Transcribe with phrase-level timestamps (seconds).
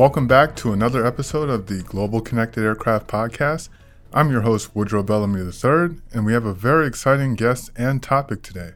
[0.00, 3.68] Welcome back to another episode of the Global Connected Aircraft Podcast.
[4.14, 8.40] I'm your host, Woodrow Bellamy III, and we have a very exciting guest and topic
[8.40, 8.70] today.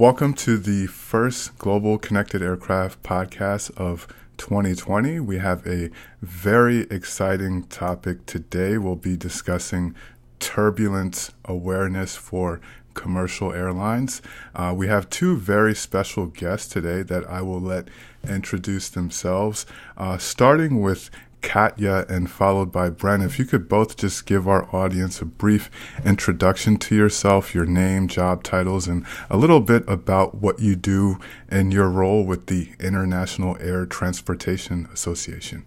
[0.00, 5.20] Welcome to the first Global Connected Aircraft podcast of 2020.
[5.20, 5.90] We have a
[6.22, 8.78] very exciting topic today.
[8.78, 9.94] We'll be discussing
[10.38, 12.62] turbulence awareness for
[12.94, 14.22] commercial airlines.
[14.54, 17.88] Uh, we have two very special guests today that I will let
[18.26, 19.66] introduce themselves,
[19.98, 21.10] uh, starting with
[21.42, 23.22] Katya and followed by Brent.
[23.22, 25.70] If you could both just give our audience a brief
[26.04, 31.18] introduction to yourself, your name, job titles, and a little bit about what you do
[31.48, 35.66] and your role with the International Air Transportation Association.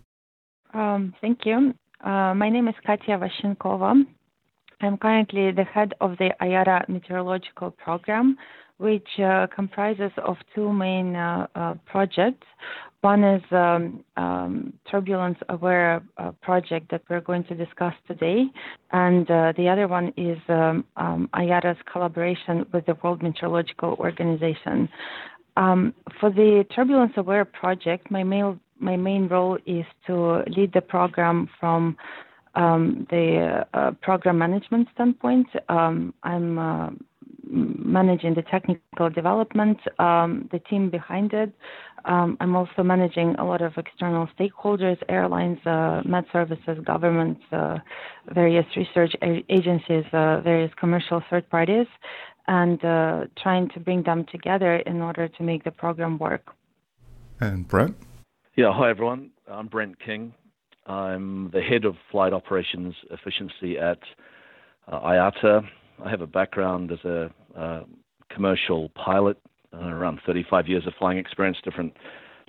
[0.74, 1.74] Um, thank you.
[2.04, 4.06] Uh, my name is Katya Vashenkova.
[4.82, 8.38] I'm currently the head of the IATA Meteorological Program,
[8.78, 12.48] which uh, comprises of two main uh, uh, projects.
[13.04, 18.46] One is um, um, turbulence aware uh, project that we're going to discuss today,
[18.94, 24.88] and uh, the other one is um, um IATA's collaboration with the World Meteorological Organization.
[25.58, 30.82] Um, for the turbulence aware project, my main my main role is to lead the
[30.82, 31.98] program from
[32.56, 36.90] um, the uh, program management standpoint, um, I'm uh,
[37.54, 41.54] managing the technical development, um, the team behind it.
[42.06, 47.78] Um, I'm also managing a lot of external stakeholders, airlines, uh, met services, governments, uh,
[48.34, 51.88] various research a- agencies, uh, various commercial third parties,
[52.48, 56.52] and uh, trying to bring them together in order to make the program work.
[57.40, 57.96] And Brent?
[58.56, 59.32] Yeah, hi everyone.
[59.48, 60.34] I'm Brent King.
[60.86, 64.00] I'm the head of flight operations efficiency at
[64.88, 65.66] uh, IATA.
[66.04, 67.32] I have a background as a
[68.30, 69.38] commercial pilot,
[69.74, 71.94] uh, around 35 years of flying experience, different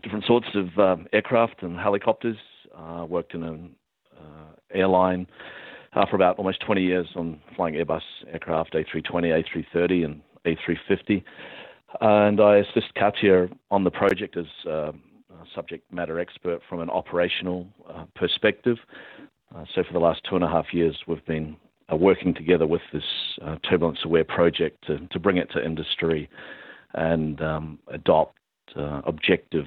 [0.03, 2.37] different sorts of um, aircraft and helicopters.
[2.76, 3.70] Uh, worked in an
[4.19, 5.26] uh, airline
[6.10, 11.22] for about almost 20 years on flying Airbus aircraft, A320, A330, and A350.
[12.00, 14.92] And I assist Katya on the project as a
[15.54, 17.69] subject matter expert from an operational
[18.16, 18.78] perspective.
[19.54, 21.56] Uh, so for the last two and a half years, we've been
[21.93, 23.05] uh, working together with this
[23.43, 26.28] uh, turbulence aware project to, to bring it to industry
[26.95, 28.39] and um, adopt
[28.77, 29.67] uh, objective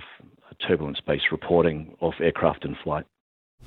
[0.65, 3.05] turbulence based reporting of aircraft in flight.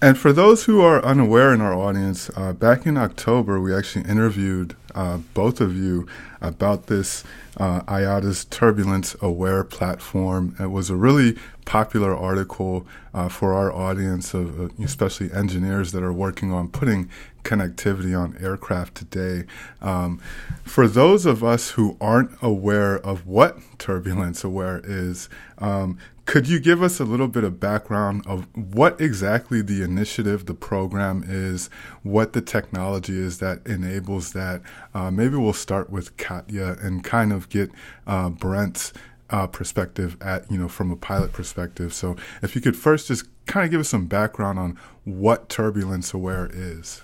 [0.03, 4.09] And for those who are unaware in our audience, uh, back in October, we actually
[4.09, 6.07] interviewed uh, both of you
[6.41, 7.23] about this
[7.59, 10.57] uh, IATA's Turbulence Aware platform.
[10.59, 11.37] It was a really
[11.71, 17.09] popular article uh, for our audience of uh, especially engineers that are working on putting
[17.45, 19.45] connectivity on aircraft today.
[19.81, 20.21] Um,
[20.65, 26.59] for those of us who aren't aware of what Turbulence Aware is, um, could you
[26.59, 31.71] give us a little bit of background of what exactly the initiative, the program is,
[32.03, 34.61] what the technology is that enables that?
[34.93, 37.71] Uh, maybe we'll start with Katya and kind of get
[38.09, 38.93] uh, Brent's
[39.31, 41.95] uh, perspective at, you know, from a pilot perspective.
[41.95, 46.13] So if you could first just kind of give us some background on what Turbulence
[46.15, 47.03] Aware is.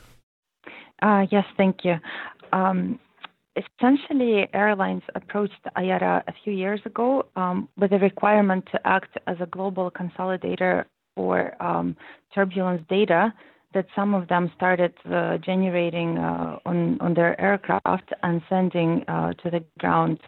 [1.02, 1.96] Uh, yes, thank you.
[2.52, 2.98] Um,
[3.56, 9.36] essentially, airlines approached IATA a few years ago um, with a requirement to act as
[9.40, 10.84] a global consolidator
[11.14, 11.96] for um,
[12.34, 13.32] turbulence data
[13.74, 19.32] that some of them started uh, generating uh, on, on their aircraft and sending uh,
[19.34, 20.18] to the ground.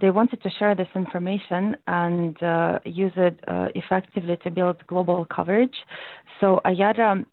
[0.00, 5.26] They wanted to share this information and uh, use it uh, effectively to build global
[5.26, 5.76] coverage.
[6.40, 7.24] So IATA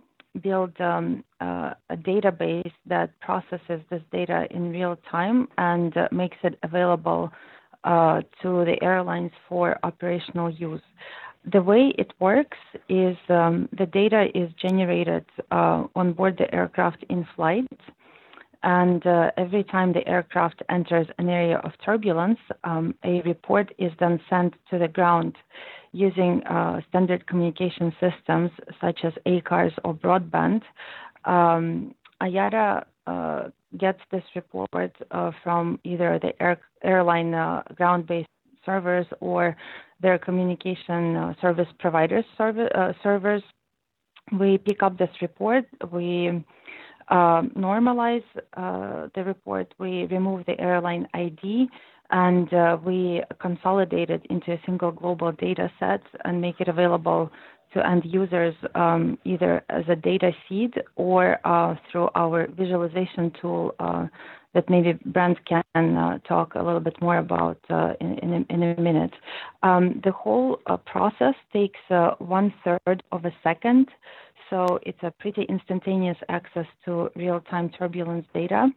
[0.41, 6.59] build um, uh, a database that processes this data in real time and makes it
[6.63, 7.31] available
[7.85, 10.81] to the airlines for operational use.
[11.51, 12.57] The way it works
[12.89, 17.67] is um, the data is generated uh, on board the aircraft in flight,
[18.63, 23.91] And uh, every time the aircraft enters an area of turbulence, um, a report is
[23.99, 25.35] then sent to the ground
[25.91, 28.49] using uh, standard communication systems
[28.81, 30.63] such as ACARS or broadband.
[31.25, 31.93] Um,
[32.23, 33.43] IATA uh,
[33.77, 38.29] gets this report uh, from either the air, airline uh, ground based
[38.65, 39.55] servers or
[40.01, 43.43] their communication uh, service providers servers.
[44.39, 45.65] We pick up this report.
[45.91, 46.43] We
[47.09, 48.23] um, normalize
[48.57, 51.67] uh, the report, we remove the airline ID,
[52.09, 57.31] and uh, we consolidate it into a single global data set and make it available
[57.75, 63.75] to end users um, either as a data feed or uh, through our visualization tool
[63.79, 64.07] uh,
[64.53, 68.53] that maybe Brent can uh, talk a little bit more about uh, in, in, a,
[68.53, 69.13] in, a, minute.
[69.63, 71.79] Um, the whole uh, process takes
[72.19, 73.89] one third of a second
[74.49, 78.69] so it's a pretty instantaneous access to real-time turbulence data.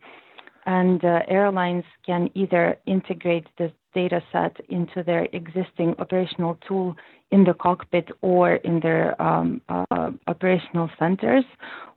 [0.69, 6.95] And uh, airlines can either integrate this data set into their existing operational tool
[7.31, 11.45] in the cockpit or in their um, uh, operational centers,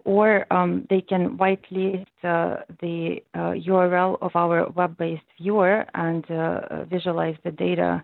[0.05, 6.85] or um, they can whitelist uh, the URL uh, of our web-based viewer and uh,
[6.85, 8.01] visualize the data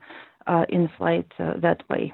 [0.48, 2.14] uh, in flight that way.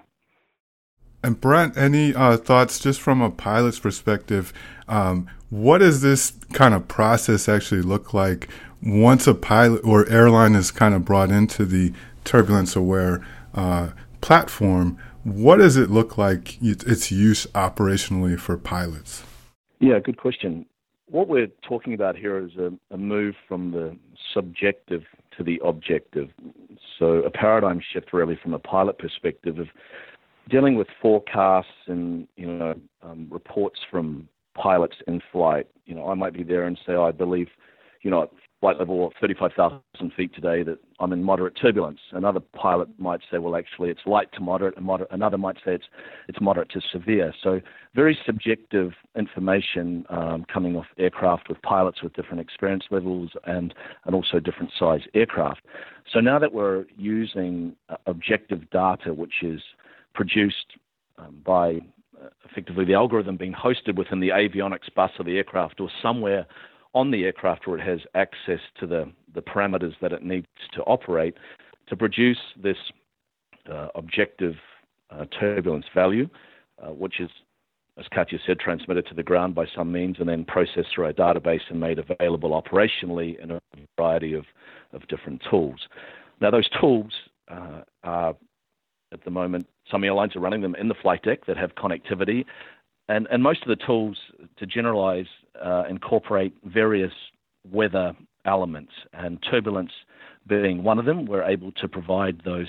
[1.24, 4.54] And Brent, any thoughts just from a pilot's perspective?
[4.88, 8.50] Um, what does this kind of process actually look like
[8.82, 13.24] once a pilot or airline is kind of brought into the turbulence aware
[13.54, 13.90] uh,
[14.20, 14.98] platform?
[15.24, 19.24] What does it look like its use operationally for pilots?
[19.80, 20.66] Yeah, good question.
[21.06, 23.96] What we're talking about here is a, a move from the
[24.34, 25.04] subjective
[25.38, 26.30] to the objective.
[26.98, 29.68] So, a paradigm shift really from a pilot perspective of
[30.50, 32.74] dealing with forecasts and you know
[33.04, 35.68] um, reports from pilots in flight.
[35.86, 37.48] You know, I might be there and say, oh, I believe,
[38.02, 38.30] you know, at
[38.64, 39.82] flight level of 35,000
[40.16, 42.00] feet today that I'm in moderate turbulence.
[42.14, 45.12] Another pilot might say, well, actually, it's light to moderate, and moderate.
[45.12, 45.84] Another might say it's
[46.30, 47.34] it's moderate to severe.
[47.44, 47.60] So
[47.94, 53.74] very subjective information um, coming off aircraft with pilots with different experience levels and
[54.06, 55.60] and also different size aircraft.
[56.14, 59.60] So now that we're using uh, objective data, which is
[60.14, 60.78] produced
[61.18, 61.82] um, by
[62.46, 66.46] effectively the algorithm being hosted within the avionics bus of the aircraft or somewhere
[66.94, 70.82] on the aircraft where it has access to the, the parameters that it needs to
[70.84, 71.36] operate
[71.88, 72.78] to produce this
[73.72, 74.56] uh, objective
[75.10, 76.30] uh, turbulence value,
[76.82, 77.30] uh, which is,
[77.98, 81.14] as Katya said, transmitted to the ground by some means and then processed through our
[81.14, 83.60] database and made available operationally in a
[83.98, 84.46] variety of,
[84.94, 85.88] of different tools.
[86.42, 87.12] Now, those tools
[87.50, 88.36] uh, are
[89.14, 89.68] at the moment.
[89.90, 92.46] Some airlines are running them in the flight deck that have connectivity,
[93.08, 94.18] and and most of the tools
[94.58, 95.28] to generalize
[95.64, 97.14] uh, incorporate various
[97.72, 98.14] weather
[98.46, 99.92] elements and turbulence
[100.48, 101.26] being one of them.
[101.26, 102.68] We're able to provide those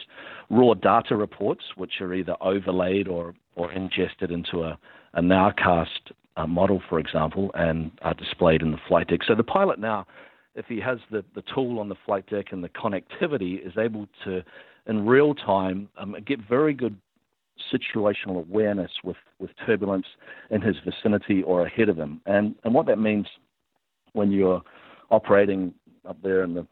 [0.50, 4.78] raw data reports, which are either overlaid or or ingested into a,
[5.14, 9.20] a nowcast uh, model, for example, and are displayed in the flight deck.
[9.26, 10.06] So the pilot now,
[10.56, 14.08] if he has the, the tool on the flight deck and the connectivity, is able
[14.24, 14.42] to
[14.86, 16.96] in real time, um, get very good
[17.72, 20.06] situational awareness with, with turbulence
[20.50, 22.20] in his vicinity or ahead of him.
[22.26, 23.26] And, and what that means
[24.12, 24.62] when you're
[25.10, 25.74] operating
[26.08, 26.66] up there in the,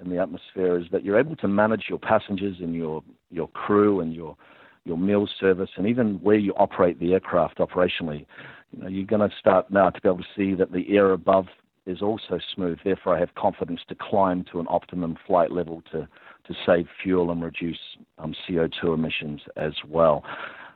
[0.00, 4.00] in the atmosphere is that you're able to manage your passengers and your, your crew
[4.00, 4.36] and your,
[4.84, 8.26] your meal service and even where you operate the aircraft operationally.
[8.72, 11.12] You know, you're going to start now to be able to see that the air
[11.12, 11.46] above
[11.86, 12.78] is also smooth.
[12.84, 16.08] Therefore, I have confidence to climb to an optimum flight level to
[16.46, 17.78] to save fuel and reduce
[18.18, 20.24] um, CO2 emissions as well.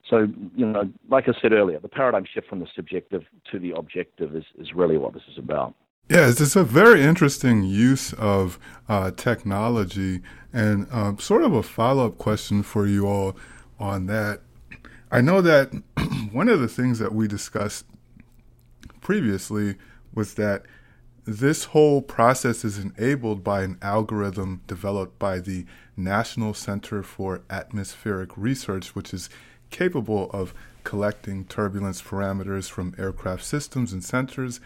[0.08, 3.72] So, you know, like I said earlier, the paradigm shift from the subjective to the
[3.72, 5.74] objective is, is really what this is about.
[6.08, 10.20] Yeah, it's a very interesting use of uh, technology,
[10.52, 13.36] and uh, sort of a follow up question for you all
[13.80, 14.42] on that.
[15.10, 15.72] I know that
[16.30, 17.86] one of the things that we discussed
[19.00, 19.74] previously
[20.14, 20.62] was that
[21.26, 25.66] this whole process is enabled by an algorithm developed by the
[25.96, 29.28] National Center for Atmospheric Research, which is
[29.70, 30.54] capable of
[30.84, 34.60] collecting turbulence parameters from aircraft systems and sensors,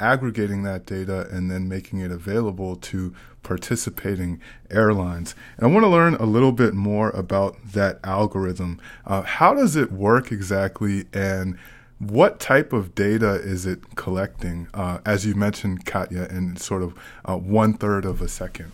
[0.00, 5.34] aggregating that data, and then making it available to participating airlines.
[5.58, 8.80] And I want to learn a little bit more about that algorithm.
[9.04, 11.04] Uh, how does it work exactly?
[11.12, 11.58] And
[11.98, 16.94] what type of data is it collecting, uh, as you mentioned, Katya, in sort of
[17.24, 18.72] uh, one third of a second?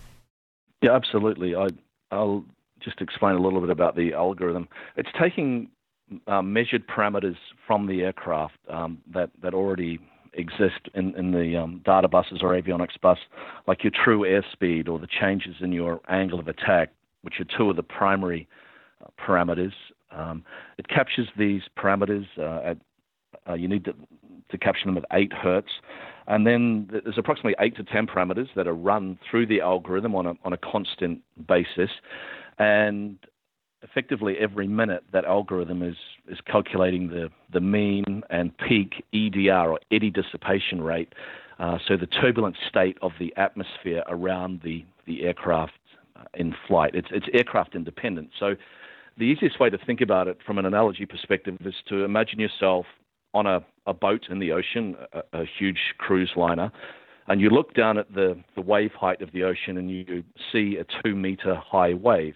[0.82, 1.54] Yeah, absolutely.
[1.54, 1.68] I,
[2.10, 2.44] will
[2.80, 4.68] just explain a little bit about the algorithm.
[4.96, 5.68] It's taking
[6.26, 7.36] uh, measured parameters
[7.66, 10.00] from the aircraft um, that, that already
[10.34, 13.18] exist in, in the um, data buses or avionics bus,
[13.68, 16.90] like your true airspeed or the changes in your angle of attack,
[17.22, 18.48] which are two of the primary
[19.00, 19.72] uh, parameters.
[20.10, 20.44] Um,
[20.76, 22.78] it captures these parameters uh, at
[23.48, 23.94] uh, you need to,
[24.50, 25.68] to capture them at 8 hertz.
[26.26, 30.26] And then there's approximately 8 to 10 parameters that are run through the algorithm on
[30.26, 31.90] a, on a constant basis.
[32.58, 33.18] And
[33.82, 35.96] effectively every minute that algorithm is,
[36.28, 41.12] is calculating the, the mean and peak EDR or eddy dissipation rate,
[41.58, 45.72] uh, so the turbulent state of the atmosphere around the, the aircraft
[46.16, 46.94] uh, in flight.
[46.94, 48.30] It's, it's aircraft independent.
[48.38, 48.54] So
[49.18, 52.86] the easiest way to think about it from an analogy perspective is to imagine yourself
[53.34, 56.70] on a, a boat in the ocean, a, a huge cruise liner,
[57.28, 60.76] and you look down at the, the wave height of the ocean and you see
[60.76, 62.34] a two meter high wave.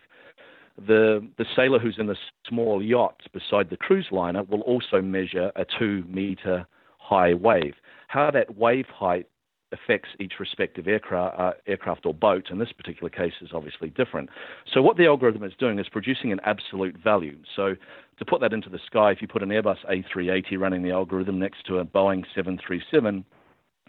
[0.86, 2.16] The, the sailor who's in the
[2.48, 6.66] small yacht beside the cruise liner will also measure a two meter
[6.98, 7.74] high wave.
[8.08, 9.26] How that wave height
[9.72, 12.46] affects each respective aircraft, uh, aircraft or boat.
[12.50, 14.30] In this particular case, is obviously different.
[14.72, 17.38] So what the algorithm is doing is producing an absolute value.
[17.54, 17.74] So
[18.18, 21.38] to put that into the sky, if you put an Airbus A380 running the algorithm
[21.38, 23.24] next to a Boeing 737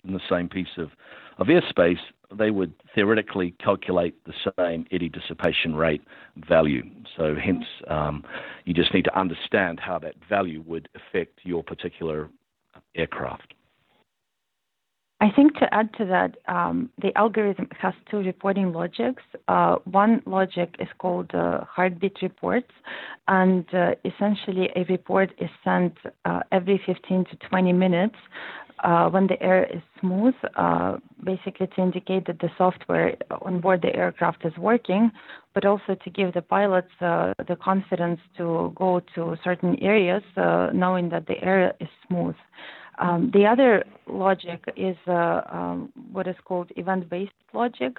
[0.04, 0.90] in the same piece of,
[1.38, 2.00] of airspace,
[2.38, 6.02] they would theoretically calculate the same eddy dissipation rate
[6.48, 6.84] value.
[7.16, 8.24] So hence, um,
[8.66, 12.30] you just need to understand how that value would affect your particular
[12.96, 13.54] aircraft.
[15.20, 19.24] I think to add to that, um, the algorithm has two reporting logics.
[19.48, 22.70] Uh, one logic is called uh, heartbeat reports,
[23.28, 28.16] and uh, essentially a report is sent uh, every 15 to 20 minutes
[28.84, 33.82] uh, when the air is smooth, uh, basically to indicate that the software on board
[33.82, 35.10] the aircraft is working,
[35.56, 40.22] but also to give the pilots the confidence to go to certain areas
[40.76, 42.36] knowing that the air is smooth.
[43.00, 47.98] Um, the other logic is uh, um, what is called event-based logic,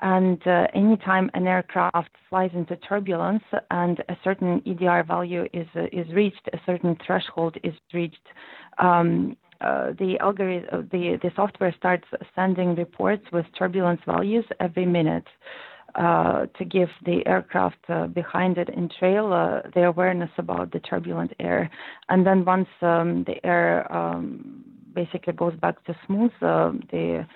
[0.00, 5.86] and uh, anytime an aircraft flies into turbulence and a certain EDR value is uh,
[5.92, 8.26] is reached, a certain threshold is reached,
[8.78, 14.86] um, uh, the algorithm, uh, the the software starts sending reports with turbulence values every
[14.86, 15.26] minute.
[15.96, 20.78] Uh, to give the aircraft uh, behind it in trail uh, the awareness about the
[20.78, 21.70] turbulent air.
[22.10, 24.62] And then once um, the air um,
[24.94, 27.26] basically goes back to smooth, the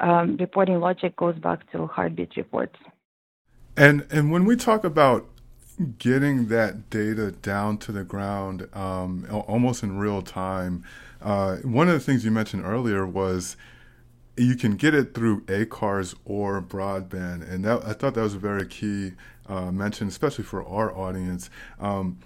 [0.00, 2.76] um, reporting logic goes back to heartbeat reports.
[3.78, 5.26] And and when we talk about
[5.98, 10.84] getting that data down to the ground um, almost in real time,
[11.22, 13.56] uh, one of the things you mentioned earlier was
[14.36, 18.38] you can get it through ACARS or broadband, and that, I thought that was a
[18.38, 19.12] very key
[19.48, 21.50] uh, mention, especially for our audience.
[21.80, 22.18] Um,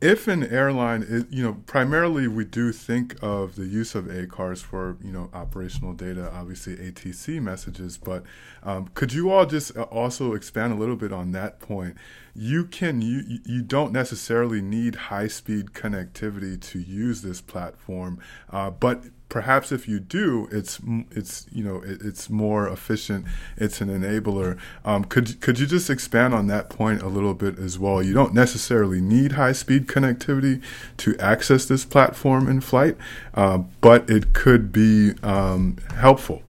[0.00, 4.62] if an airline is, you know, primarily we do think of the use of ACARS
[4.62, 8.22] for, you know, operational data, obviously ATC messages, but
[8.62, 11.96] um, could you all just uh, also expand a little bit on that point?
[12.34, 18.20] You can, you, you don't necessarily need high speed connectivity to use this platform,
[18.50, 20.78] uh, but perhaps if you do, it's
[21.10, 23.24] it's you know it, it's more efficient.
[23.56, 24.58] It's an enabler.
[24.84, 28.02] Um, could could you just expand on that point a little bit as well?
[28.02, 30.62] You don't necessarily need high speed connectivity
[30.98, 32.98] to access this platform in flight,
[33.32, 36.42] uh, but it could be um, helpful.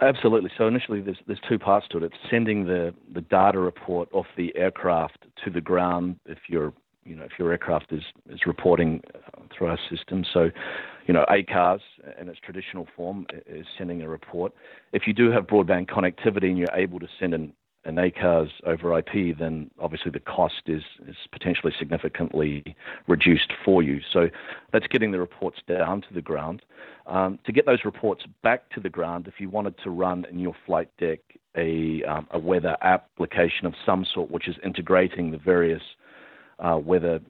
[0.00, 0.50] Absolutely.
[0.56, 2.04] So initially, there's there's two parts to it.
[2.04, 6.72] It's sending the the data report off the aircraft to the ground if you're
[7.04, 10.24] you know if your aircraft is is reporting uh, through our system.
[10.32, 10.50] So
[11.06, 11.80] you know, ACARS
[12.20, 14.52] in its traditional form is sending a report.
[14.92, 17.52] If you do have broadband connectivity and you're able to send an,
[17.84, 22.76] an ACARS over IP, then obviously the cost is, is potentially significantly
[23.08, 24.00] reduced for you.
[24.12, 24.28] So
[24.72, 26.62] that's getting the reports down to the ground.
[27.06, 30.38] Um, to get those reports back to the ground, if you wanted to run in
[30.38, 31.20] your flight deck
[31.56, 35.82] a, um, a weather application of some sort, which is integrating the various
[36.58, 37.20] uh, weather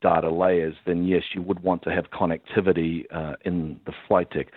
[0.00, 4.48] data layers, then yes, you would want to have connectivity uh, in the flight deck.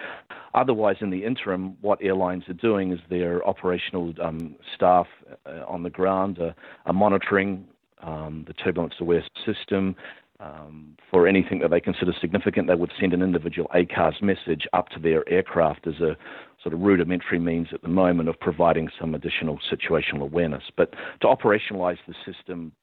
[0.54, 5.08] Otherwise, in the interim, what airlines are doing is their operational um, staff
[5.46, 7.66] uh, on the ground are, are monitoring
[8.02, 9.96] um, the turbulence aware system.
[10.40, 14.90] Um, for anything that they consider significant, they would send an individual ACARS message up
[14.90, 16.18] to their aircraft as a
[16.62, 20.64] sort of rudimentary means at the moment of providing some additional situational awareness.
[20.76, 22.74] But to operationalize the system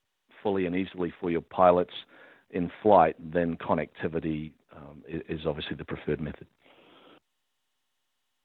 [0.43, 1.93] fully and easily for your pilots,
[2.53, 6.47] in flight, then connectivity um, is, obviously the preferred method.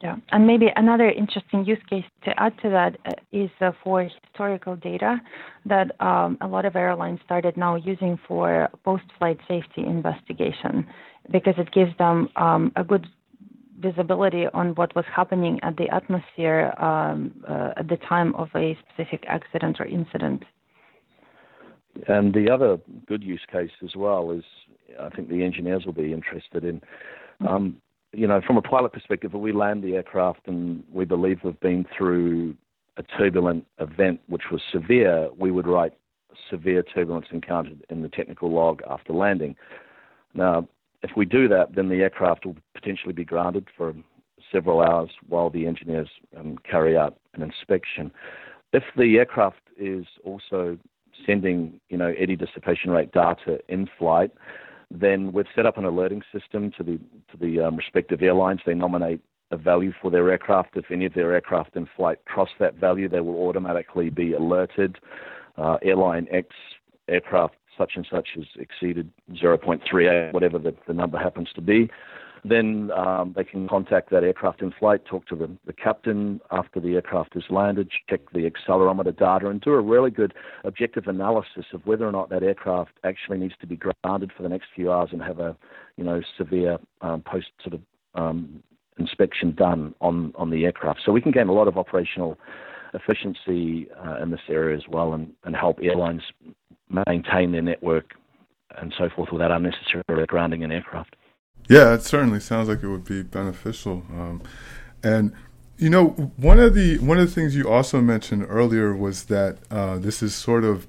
[0.04, 4.04] Yeah, and maybe another interesting use case to add to that uh, is uh, for
[4.04, 5.22] historical data
[5.66, 10.86] that um, a lot of airlines started now using for post-flight safety investigation
[11.32, 13.08] because it gives them um, a good
[13.80, 18.78] visibility on what was happening at the atmosphere um, uh, at the time of a
[18.84, 20.44] specific accident or incident.
[22.08, 24.44] And the other good use case as well is,
[25.00, 26.82] I think the engineers will be interested in.
[27.48, 27.78] Um,
[28.14, 31.60] you know, from a pilot perspective, if we land the aircraft and we believe we've
[31.60, 32.56] been through
[32.98, 35.94] a turbulent event which was severe, we would write
[36.50, 39.56] severe turbulence encountered in the technical log after landing.
[40.34, 40.68] Now,
[41.02, 43.94] if we do that, then the aircraft will potentially be grounded for
[44.52, 48.12] several hours while the engineers um, carry out an inspection.
[48.74, 50.78] If the aircraft is also
[51.26, 54.32] sending, you know, eddy dissipation rate data in flight,
[54.92, 57.00] then we've set up an alerting system to the
[57.32, 58.62] to the um, respective airlines.
[58.66, 60.76] They nominate a value for their aircraft.
[60.76, 64.98] If any of their aircraft in flight cross that value, they will automatically be alerted.
[65.58, 66.50] Uh, airline X
[67.08, 71.90] aircraft such and such has exceeded 0.38, whatever the, the number happens to be.
[72.48, 76.80] Then um, they can contact that aircraft in flight, talk to the, the captain after
[76.80, 80.34] the aircraft has landed, check the accelerometer data, and do a really good
[80.64, 84.50] objective analysis of whether or not that aircraft actually needs to be grounded for the
[84.50, 85.58] next few hours and have a,
[85.98, 87.82] you know, severe um, post sort of
[88.14, 88.62] um,
[89.00, 91.00] inspection done on on the aircraft.
[91.04, 92.38] So we can gain a lot of operational
[92.94, 96.22] efficiency uh, in this area as well, and, and help airlines
[97.08, 98.12] maintain their network
[98.78, 101.16] and so forth without unnecessarily grounding an aircraft.
[101.68, 104.04] Yeah, it certainly sounds like it would be beneficial.
[104.12, 104.42] Um,
[105.04, 105.34] and
[105.78, 109.58] you know, one of the one of the things you also mentioned earlier was that
[109.70, 110.88] uh, this is sort of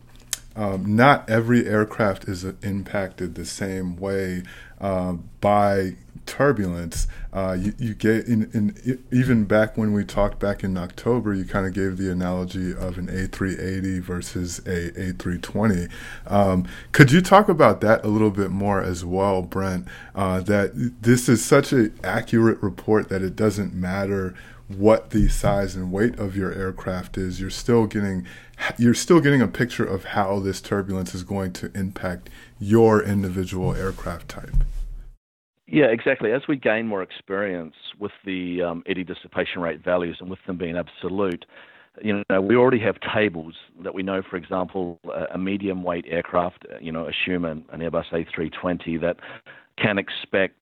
[0.54, 4.42] um, not every aircraft is impacted the same way
[4.80, 7.06] uh, by turbulence.
[7.33, 11.45] Uh, you, you get in, in, even back when we talked back in October, you
[11.45, 15.90] kind of gave the analogy of an A380 versus a A320.
[16.26, 19.87] Um, could you talk about that a little bit more as well, Brent?
[20.14, 24.35] Uh, that this is such an accurate report that it doesn't matter
[24.68, 27.40] what the size and weight of your aircraft is.
[27.40, 28.27] You're still getting
[28.79, 33.74] you're still getting a picture of how this turbulence is going to impact your individual
[33.74, 34.55] aircraft type.
[35.66, 36.33] Yeah, exactly.
[36.33, 40.57] As we gain more experience with the um, eddy dissipation rate values and with them
[40.57, 41.44] being absolute,
[42.02, 45.00] you know, we already have tables that we know, for example,
[45.33, 49.16] a, medium weight aircraft, you know, assume an, an Airbus A320 that
[49.79, 50.57] can expect,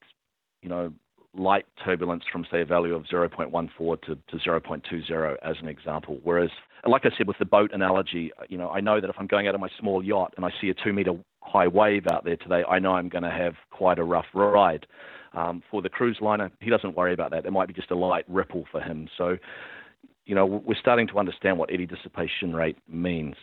[0.63, 0.93] you know,
[1.37, 6.19] light turbulence from, say, a value of 0.14 to, to 0.20 as an example.
[6.23, 6.51] Whereas,
[6.87, 9.49] like I said with the boat analogy, you know, I know that if I'm going
[9.49, 12.37] out on my small yacht and I see a two meter high wave out there
[12.37, 14.87] today, I know I'm going to have quite a rough ride.
[15.33, 17.45] Um, for the cruise liner, he doesn't worry about that.
[17.45, 19.09] It might be just a light ripple for him.
[19.19, 19.37] So,
[20.27, 23.35] you know, we're starting to understand what eddy dissipation rate means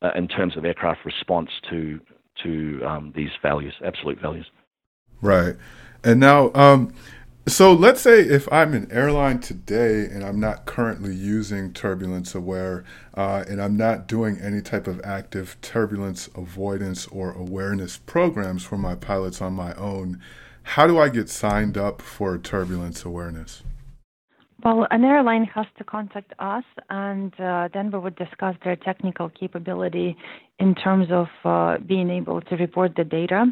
[0.00, 2.00] uh, in terms of aircraft response to
[2.44, 4.46] to um, these values, absolute values.
[5.20, 5.56] Right.
[6.04, 6.92] And now, um,
[7.46, 12.84] so let's say if I'm an airline today and I'm not currently using Turbulence Aware
[13.14, 18.76] uh, and I'm not doing any type of active turbulence avoidance or awareness programs for
[18.76, 20.20] my pilots on my own,
[20.62, 23.62] how do I get signed up for turbulence awareness?
[24.62, 29.30] Well, an airline has to contact us, and uh, then we would discuss their technical
[29.30, 30.16] capability
[30.58, 33.46] in terms of uh, being able to report the data.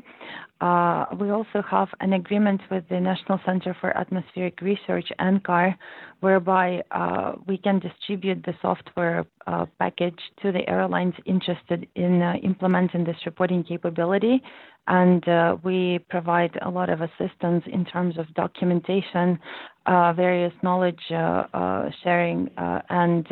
[0.61, 5.77] Uh, we also have an agreement with the National Center for Atmospheric Research, NCAR,
[6.21, 12.35] whereby uh, we can distribute the software uh, package to the airlines interested in uh,
[12.43, 14.43] implementing this reporting capability
[14.89, 19.39] and uh, we provide a lot of assistance in terms of documentation,
[19.85, 23.27] various knowledge sharing, and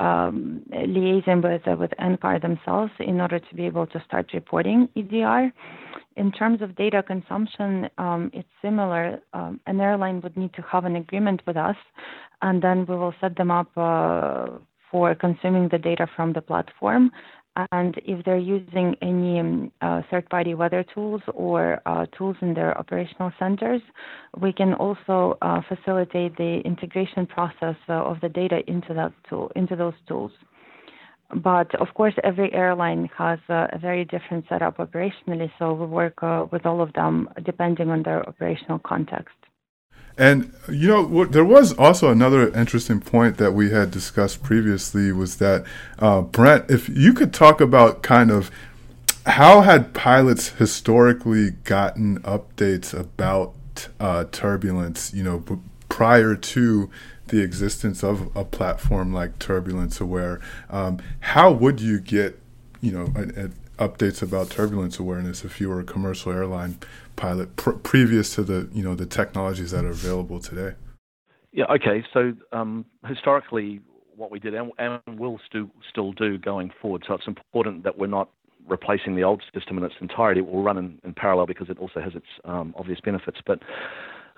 [0.00, 4.88] um, liaison with uh, with NCAR themselves in order to be able to start reporting
[4.96, 5.52] EDR.
[6.16, 9.20] In terms of data consumption, um, it's similar.
[9.32, 11.76] Um, an airline would need to have an agreement with us,
[12.42, 14.46] and then we will set them up uh,
[14.90, 17.10] for consuming the data from the platform
[17.72, 22.76] and if they're using any um, uh, third-party weather tools or uh, tools in their
[22.78, 23.82] operational centers,
[24.40, 29.50] we can also uh, facilitate the integration process uh, of the data into that tool,
[29.56, 30.32] into those tools.
[31.34, 36.46] But of course, every airline has a very different setup operationally, so we work uh,
[36.50, 39.34] with all of them depending on their operational context.
[40.20, 45.38] And you know, there was also another interesting point that we had discussed previously was
[45.38, 45.64] that
[45.98, 48.50] uh, Brent, if you could talk about kind of
[49.24, 53.54] how had pilots historically gotten updates about
[53.98, 55.42] uh, turbulence, you know,
[55.88, 56.90] prior to
[57.28, 62.38] the existence of a platform like Turbulence Aware, um, how would you get,
[62.82, 66.78] you know, a, a updates about turbulence awareness if you were a commercial airline
[67.16, 70.76] pilot pr- previous to the you know the technologies that are available today?
[71.52, 71.64] Yeah.
[71.64, 72.04] Okay.
[72.12, 73.80] So um, historically,
[74.16, 77.04] what we did and, and will still still do going forward.
[77.08, 78.28] So it's important that we're not
[78.68, 80.40] replacing the old system in its entirety.
[80.40, 83.38] It will run in, in parallel because it also has its um, obvious benefits.
[83.44, 83.60] But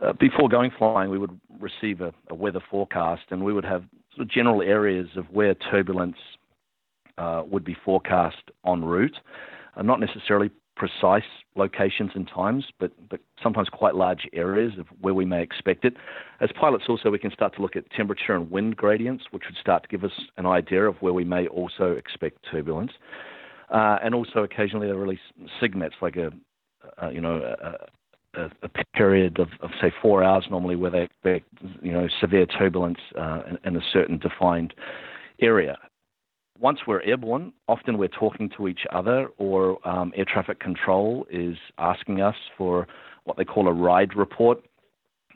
[0.00, 3.85] uh, before going flying, we would receive a, a, weather forecast, and we would have
[4.14, 6.16] sort of general areas of where turbulence
[7.18, 9.16] uh, would be forecast en route,
[9.77, 11.22] uh, not necessarily precise
[11.55, 15.94] locations and times, but, but sometimes quite large areas of where we may expect it.
[16.40, 19.57] As pilots, also, we can start to look at temperature and wind gradients, which would
[19.61, 22.92] start to give us an idea of where we may also expect turbulence.
[23.70, 25.20] Uh, and also, occasionally, they release
[25.61, 26.31] SIGMETs, like a,
[26.98, 27.55] a you know,
[28.35, 31.46] a, a, period of, of, say, four hours normally where they expect,
[31.83, 34.75] you know, severe turbulence uh, in, in a certain defined
[35.40, 35.77] area
[36.62, 41.57] once we're airborne, often we're talking to each other, or um, air traffic control is
[41.77, 42.87] asking us for
[43.25, 44.62] what they call a ride report.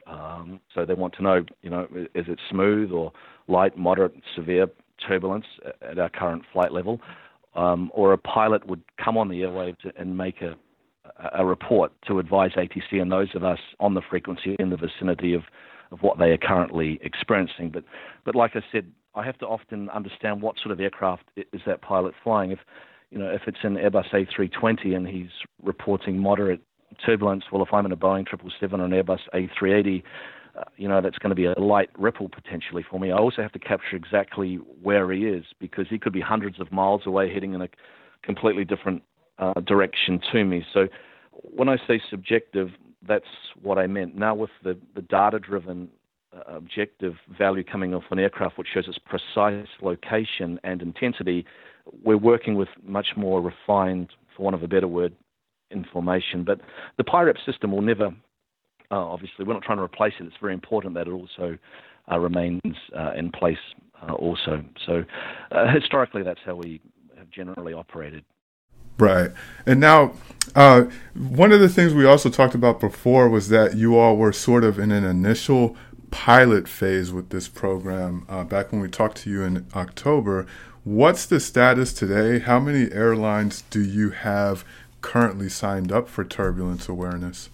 [0.06, 3.12] Um, so they want to know, you know, is it smooth or
[3.48, 4.68] light, moderate, severe
[5.06, 5.46] turbulence
[5.82, 7.00] at our current flight level?
[7.56, 10.56] Um, or a pilot would come on the airwaves and make a,
[11.36, 15.34] a report to advise ATC and those of us on the frequency in the vicinity
[15.34, 15.42] of,
[15.90, 17.70] of what they are currently experiencing.
[17.70, 17.82] But,
[18.24, 18.86] but like I said,
[19.16, 22.52] I have to often understand what sort of aircraft is that pilot flying.
[22.52, 22.60] If
[23.10, 25.30] you know, if it's an Airbus A320 and he's
[25.62, 26.60] reporting moderate
[27.04, 30.02] turbulence, well, if I'm in a Boeing 777 or an Airbus A380,
[30.58, 33.12] uh, you know, that's going to be a light ripple potentially for me.
[33.12, 36.72] I also have to capture exactly where he is because he could be hundreds of
[36.72, 37.68] miles away heading in a
[38.22, 39.02] completely different
[39.38, 40.64] uh, direction to me.
[40.74, 40.88] So
[41.30, 42.70] when I say subjective,
[43.06, 43.24] that's
[43.62, 44.16] what I meant.
[44.16, 45.88] Now, with the, the data driven
[46.46, 51.44] objective value coming off an aircraft which shows its precise location and intensity,
[52.04, 55.14] we're working with much more refined, for want of a better word,
[55.70, 56.44] information.
[56.44, 56.60] But
[56.96, 58.06] the PIREP system will never,
[58.90, 60.24] uh, obviously, we're not trying to replace it.
[60.24, 61.58] It's very important that it also
[62.10, 63.58] uh, remains uh, in place
[64.02, 64.64] uh, also.
[64.86, 65.04] So
[65.50, 66.80] uh, historically, that's how we
[67.18, 68.24] have generally operated.
[68.98, 69.30] Right.
[69.66, 70.14] And now,
[70.54, 74.32] uh, one of the things we also talked about before was that you all were
[74.32, 75.76] sort of in an initial
[76.16, 80.46] pilot phase with this program uh, back when we talked to you in October.
[80.82, 82.38] What's the status today?
[82.38, 84.64] How many airlines do you have
[85.02, 87.50] currently signed up for turbulence awareness?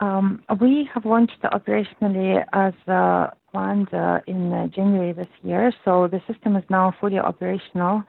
[0.00, 6.08] Um, we have launched operationally as uh, planned uh, in uh, January this year, so
[6.08, 8.02] the system is now fully operational,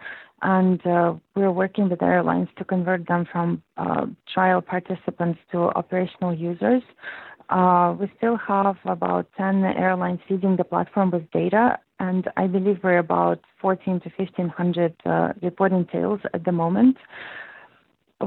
[0.44, 6.34] and uh, we're working with airlines to convert them from uh, trial participants to operational
[6.34, 6.84] users.
[7.50, 12.80] Uh, we still have about 10 airlines feeding the platform with data, and I believe
[12.84, 16.98] we're about 14 to 1500 uh, reporting tails at the moment.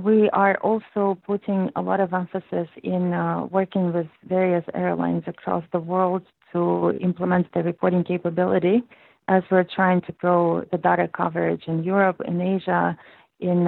[0.02, 5.64] We are also putting a lot of emphasis in uh, working with various airlines across
[5.72, 8.82] the world to implement the reporting capability
[9.28, 12.96] as we're trying to grow the data coverage in Europe, in Asia,
[13.40, 13.64] in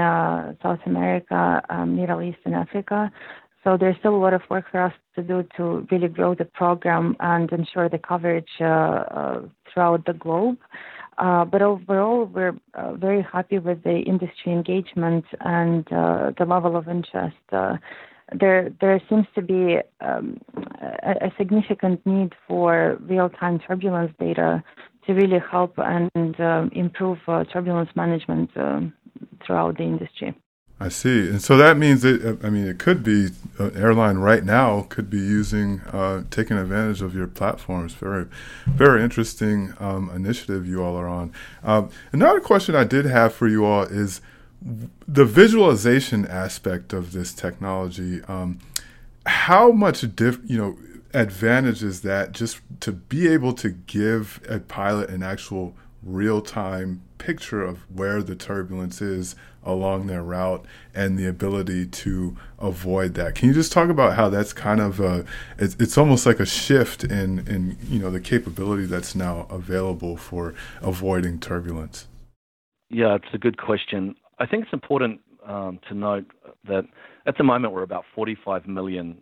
[0.63, 3.11] South America, Middle East, and Africa.
[3.65, 6.45] So there's still a lot of work for us to do to really grow the
[6.45, 10.59] program and ensure the coverage uh, uh, throughout the globe.
[11.19, 16.77] Uh, but overall, we're uh, very happy with the industry engagement and uh, the level
[16.77, 17.37] of interest.
[17.53, 17.77] Uh,
[18.41, 20.41] there, there seems to be um,
[21.03, 24.65] a, a, significant need for real-time turbulence data
[25.07, 27.19] to really help and um, improve
[27.53, 28.93] turbulence management um,
[29.45, 30.35] throughout the industry.
[30.83, 31.29] I see.
[31.29, 35.09] And so that means that, I mean, it could be an airline right now could
[35.09, 37.95] be using, uh, taking advantage of your platforms.
[37.95, 38.27] Very,
[38.67, 41.33] very interesting um, initiative you all are on.
[41.63, 44.21] Um, another question I did have for you all is
[45.07, 48.23] the visualization aspect of this technology.
[48.25, 48.59] Um,
[49.27, 50.77] how much, diff, you know,
[51.15, 57.03] advantage is that just to be able to give a pilot an actual real time
[57.19, 63.35] picture of where the turbulence is along their route and the ability to avoid that.
[63.35, 65.25] Can you just talk about how that's kind of a,
[65.59, 70.17] it's, it's almost like a shift in, in, you know, the capability that's now available
[70.17, 72.09] for avoiding turbulence?
[72.91, 74.17] Yeah, it's a good question.
[74.39, 76.27] I think it's important um, to note
[76.67, 76.85] that
[77.27, 79.17] at the moment we're about 45 million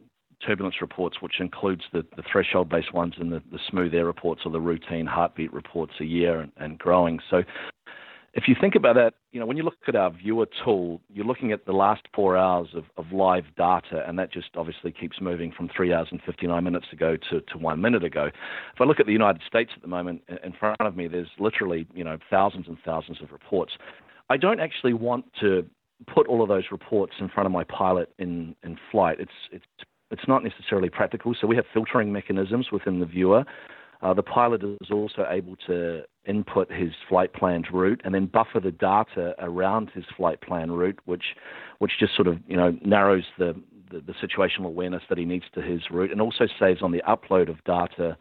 [0.46, 4.42] turbulence reports, which includes the, the threshold based ones and the, the smooth air reports
[4.44, 7.20] or the routine heartbeat reports a year and, and growing.
[7.30, 7.42] So
[8.32, 11.24] if you think about that, you know, when you look at our viewer tool, you're
[11.24, 15.20] looking at the last four hours of, of live data, and that just obviously keeps
[15.20, 18.26] moving from three hours and 59 minutes ago to, to one minute ago.
[18.26, 21.28] If I look at the United States at the moment, in front of me, there's
[21.40, 23.72] literally, you know, thousands and thousands of reports.
[24.28, 25.66] I don't actually want to
[26.06, 29.18] put all of those reports in front of my pilot in, in flight.
[29.18, 29.64] It's, it's,
[30.10, 31.34] it's not necessarily practical.
[31.40, 33.44] So we have filtering mechanisms within the viewer.
[34.02, 38.58] Uh, the pilot is also able to input his flight planned route and then buffer
[38.60, 41.24] the data around his flight plan route, which,
[41.78, 43.54] which just sort of you know narrows the,
[43.90, 47.02] the, the situational awareness that he needs to his route, and also saves on the
[47.06, 48.16] upload of data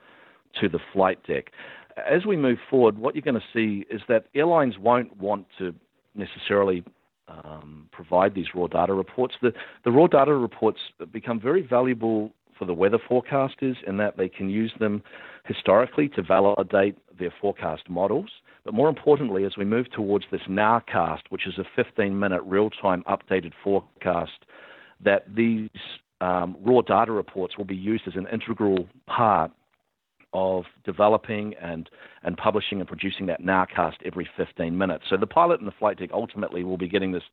[0.60, 1.52] to the flight deck.
[1.98, 5.74] As we move forward, what you're going to see is that airlines won't want to
[6.16, 6.84] necessarily
[7.30, 9.36] um, provide these raw data reports.
[9.42, 9.54] The,
[9.86, 10.80] the raw data reports
[11.12, 15.02] become very valuable for the weather forecasters in that they can use them
[15.46, 18.30] historically to validate their forecast models.
[18.66, 22.70] But more importantly, as we move towards this nowcast, which is a 15 minute real
[22.70, 24.46] time updated forecast,
[25.04, 25.70] that these
[26.22, 29.52] um, raw data reports will be used as an integral part
[30.34, 31.90] of developing and,
[32.24, 35.06] and publishing and producing that nowcast every 15 minutes.
[35.10, 37.24] So the pilot and the flight deck ultimately will be getting this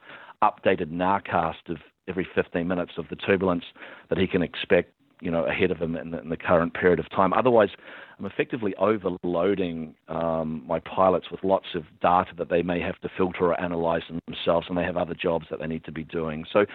[0.43, 1.79] updated nowcast of
[2.09, 3.65] every 15 minutes of the turbulence
[4.09, 6.99] that he can expect you know ahead of him in the, in the current period
[6.99, 7.33] of time.
[7.33, 7.71] Otherwise,
[8.19, 13.09] I'm effectively overloading um, my pilots with lots of data that they may have to
[13.17, 16.45] filter or analyze themselves, and they have other jobs that they need to be doing.
[16.53, 16.67] So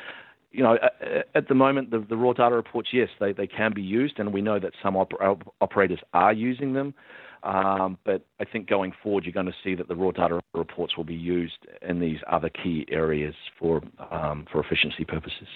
[0.52, 0.78] you know,
[1.34, 4.34] at the moment, the, the, raw data reports, yes, they, they can be used, and
[4.34, 6.94] we know that some oper- operators are using them.
[7.44, 10.96] Um, but I think going forward, you're going to see that the raw data reports
[10.96, 15.48] will be used in these other key areas for um, for efficiency purposes.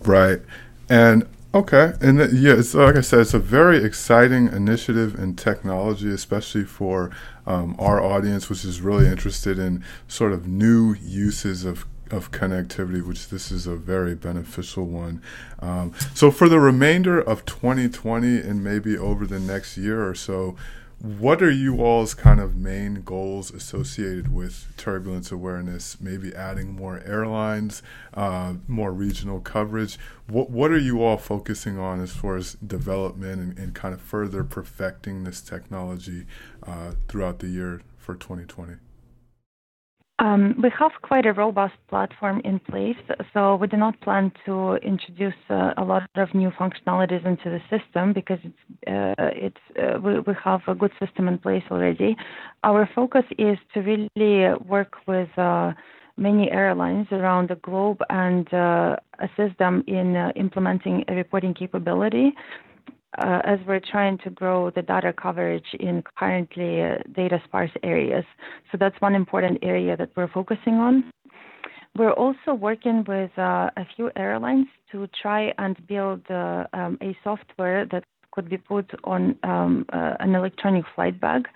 [0.00, 0.40] Right,
[0.88, 5.34] and okay, and th- yeah, it's, like I said, it's a very exciting initiative in
[5.34, 7.10] technology, especially for
[7.46, 13.04] um, our audience, which is really interested in sort of new uses of of connectivity,
[13.04, 15.22] which this is a very beneficial one.
[15.60, 20.56] Um, so, for the remainder of 2020 and maybe over the next year or so,
[21.04, 26.00] what are you all's kind of main goals associated with turbulence awareness?
[26.00, 27.82] Maybe adding more airlines,
[28.14, 29.98] uh, more regional coverage.
[30.28, 34.00] What what are you all focusing on as far as development and, and kind of
[34.00, 36.24] further perfecting this technology
[36.66, 38.76] uh, throughout the year for 2020?
[40.20, 42.96] Um, we have quite a robust platform in place,
[43.32, 47.60] so we do not plan to introduce uh, a lot of new functionalities into the
[47.68, 48.54] system because it's,
[48.86, 52.16] uh, it's uh, we, we, have a good system in place already.
[52.62, 55.72] Our focus is to really work with uh,
[56.16, 62.32] many airlines around the globe and uh, assist them in uh, implementing a reporting capability
[63.18, 68.24] uh, as we're trying to grow the data coverage in currently uh, data sparse areas.
[68.70, 71.10] So that's one important area that we're focusing on.
[71.96, 77.16] We're also working with uh, a few airlines to try and build uh, um, a
[77.22, 81.46] software that could be put on um, uh, an electronic flight bag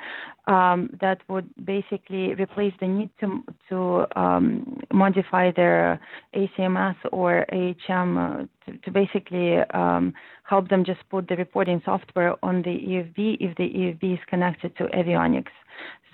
[0.46, 6.00] um, that would basically replace the need to to um, modify their
[6.34, 10.14] ACMS or AHM uh, to, to, basically um,
[10.44, 14.74] help them just put the reporting software on the EFB if the EFB is connected
[14.78, 15.56] to avionics.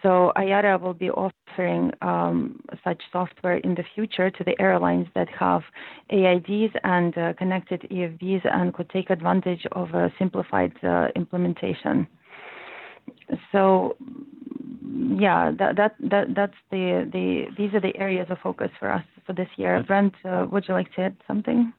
[0.05, 5.31] So IATA will be offering um, such software in the future to the airlines that
[5.31, 5.63] have
[6.11, 12.07] AIDs and uh, connected EFBs and could take advantage of a simplified uh, implementation.
[13.51, 13.97] So,
[15.17, 19.05] yeah, that, that, that that's the, the these are the areas of focus for us
[19.27, 19.83] for this year.
[19.87, 21.73] Brent, uh, would you like to add something?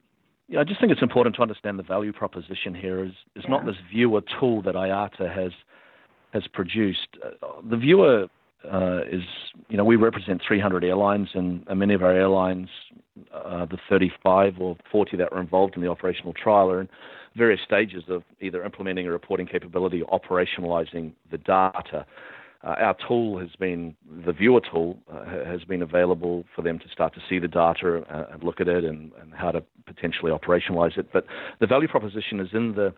[0.47, 3.51] Yeah, I just think it's important to understand the value proposition here is is yeah.
[3.51, 5.51] not this viewer tool that IATA has
[6.35, 7.07] has produced.
[7.23, 8.27] Uh, the viewer
[8.71, 9.23] uh, is,
[9.69, 12.67] you know, we represent 300 airlines, and, many of our airlines,
[13.33, 16.89] uh, the 35 or 40 that were involved in the operational trial, are in
[17.37, 22.05] various stages of either implementing a reporting capability or operationalizing the data.
[22.63, 23.95] Uh, our tool has been
[24.25, 28.03] the viewer tool uh, has been available for them to start to see the data
[28.09, 31.07] uh, and look at it and, and, how to potentially operationalize it.
[31.13, 31.27] But
[31.59, 32.91] the value proposition is in the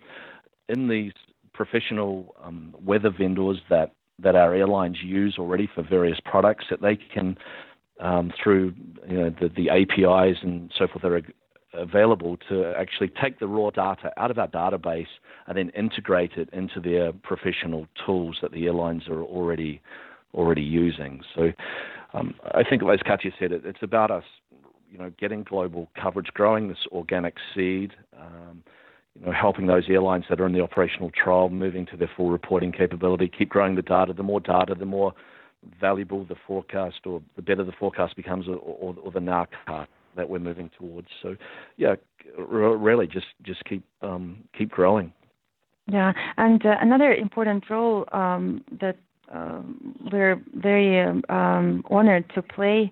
[0.70, 1.12] in these
[1.58, 6.96] professional um, weather vendors that that our airlines use already for various products that they
[6.96, 7.38] can
[8.00, 8.74] um, through
[9.08, 11.22] you know, the, the APIs and so forth that are
[11.74, 15.08] available to actually take the raw data out of our database
[15.46, 19.82] and then integrate it into their professional tools that the airlines are already
[20.34, 21.22] already using.
[21.36, 21.52] So
[22.14, 24.24] um, I think, as Katya said, it, it's about us,
[24.92, 27.92] you know, getting global coverage, growing this organic seed.
[28.20, 28.64] Um,
[29.20, 32.30] you know, helping those airlines that are in the operational trial moving to their full
[32.30, 34.14] reporting capability, keep growing the data.
[34.14, 35.14] The more data, the more
[35.80, 40.30] valuable the forecast or the better the forecast becomes or, or, or the nowcast that
[40.30, 41.08] we're moving towards.
[41.22, 41.36] So,
[41.78, 41.96] yeah,
[42.38, 45.14] really just just keep um, keep growing.
[45.88, 48.98] Yeah, and uh, another important role um, that
[49.32, 51.00] um, we're very
[51.30, 52.92] um, honored to play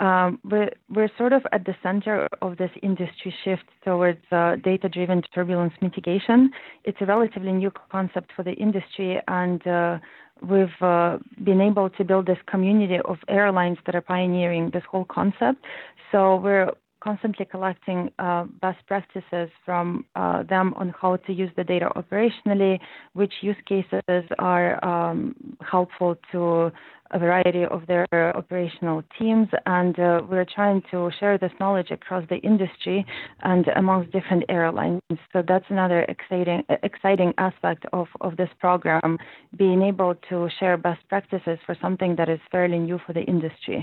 [0.00, 4.88] Um, we're, we're sort of at the center of this industry shift towards uh, data
[4.88, 6.50] driven turbulence mitigation.
[6.84, 9.98] It's a relatively new concept for the industry, and uh,
[10.42, 15.04] we've uh, been able to build this community of airlines that are pioneering this whole
[15.04, 15.64] concept.
[16.12, 16.70] So we're
[17.08, 22.78] constantly collecting uh, best practices from uh, them on how to use the data operationally,
[23.14, 26.70] which use cases are um, helpful to
[27.12, 32.24] a variety of their operational teams, and uh, we're trying to share this knowledge across
[32.28, 33.06] the industry
[33.42, 35.00] and amongst different airlines.
[35.32, 39.16] So that's another exciting exciting aspect of, of this program,
[39.56, 43.80] being able to share best practices for something that is fairly new for the industry.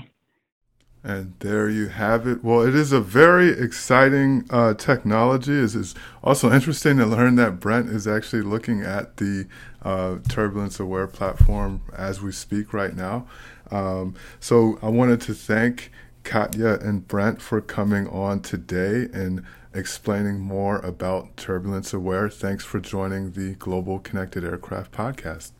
[1.06, 2.42] And there you have it.
[2.42, 5.52] Well, it is a very exciting uh, technology.
[5.52, 9.46] It is also interesting to learn that Brent is actually looking at the
[9.82, 13.24] uh, Turbulence Aware platform as we speak right now.
[13.70, 15.92] Um, so I wanted to thank
[16.24, 22.30] Katya and Brent for coming on today and explaining more about Turbulence Aware.
[22.30, 25.52] Thanks for joining the Global Connected Aircraft podcast.